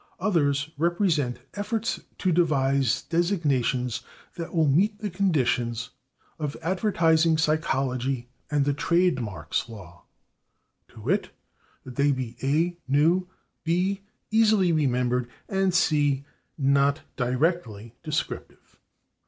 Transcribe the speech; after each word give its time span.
Others 0.19 0.71
represent 0.79 1.37
efforts 1.53 1.99
to 2.17 2.31
devise 2.31 3.03
designations 3.03 4.01
that 4.33 4.51
will 4.51 4.65
meet 4.65 4.97
the 4.97 5.11
conditions 5.11 5.91
of 6.39 6.57
advertising 6.63 7.37
psychology 7.37 8.27
and 8.49 8.65
the 8.65 8.73
trade 8.73 9.21
marks 9.21 9.69
law, 9.69 10.05
to 10.87 11.01
wit, 11.01 11.29
that 11.83 11.97
they 11.97 12.11
[Pg166] 12.11 12.15
be 12.15 12.35
(/a/) 12.41 12.77
new, 12.87 13.27
(/b/) 13.63 14.01
easily 14.31 14.71
remembered, 14.73 15.29
and 15.47 15.71
(/c/) 15.71 16.23
not 16.57 17.01
directly 17.15 17.93
descriptive. 18.03 18.77